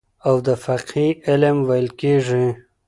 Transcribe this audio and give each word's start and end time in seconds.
او 0.27 0.35
د 0.47 0.47
فقهي 0.63 1.07
علم 1.27 1.57
ويل 1.69 1.89
کېږي. 2.01 2.45